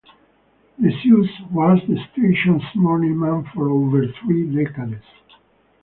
[0.81, 5.05] DeSuze was the station's morning man for over three decades.